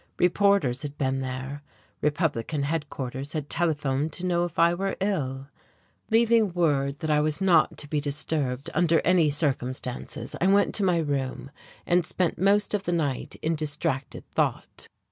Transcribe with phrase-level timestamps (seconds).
[0.17, 1.61] Reporters had been there,
[2.01, 5.47] Republican Headquarters had telephoned to know if I were ill.
[6.09, 10.83] Leaving word that I was not to be disturbed under any circumstances, I went to
[10.83, 11.51] my room,
[11.85, 14.87] and spent most of the night in distracted thought.